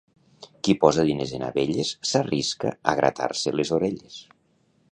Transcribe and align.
Qui 0.67 0.73
posa 0.83 1.03
diners 1.09 1.33
en 1.39 1.43
abelles 1.49 1.91
s'arrisca 2.13 2.73
a 2.93 2.95
gratar-se 3.01 3.57
les 3.59 3.73
orelles. 3.79 4.17